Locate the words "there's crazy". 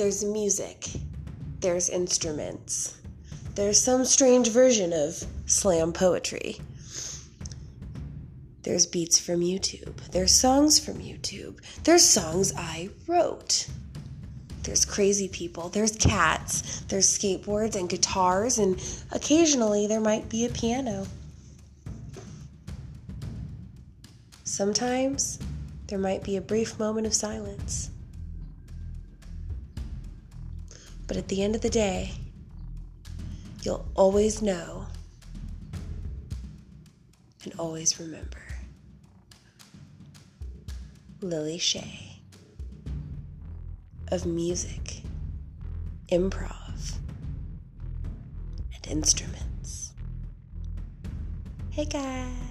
14.62-15.28